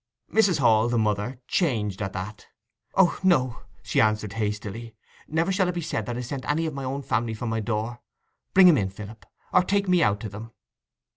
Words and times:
Mrs. 0.33 0.57
Hall, 0.57 0.89
the 0.89 0.97
mother, 0.97 1.37
changed 1.47 2.01
at 2.01 2.13
that. 2.13 2.47
'O 2.95 3.19
no,' 3.21 3.59
she 3.83 4.01
answered 4.01 4.33
hastily; 4.33 4.95
'never 5.27 5.51
shall 5.51 5.67
it 5.69 5.75
be 5.75 5.81
said 5.81 6.07
that 6.07 6.17
I 6.17 6.21
sent 6.21 6.49
any 6.49 6.65
of 6.65 6.73
my 6.73 6.83
own 6.83 7.03
family 7.03 7.35
from 7.35 7.49
my 7.49 7.59
door. 7.59 7.99
Bring 8.55 8.67
'em 8.67 8.79
in, 8.79 8.89
Philip, 8.89 9.27
or 9.53 9.61
take 9.63 9.87
me 9.87 10.01
out 10.01 10.19
to 10.21 10.29
them. 10.29 10.53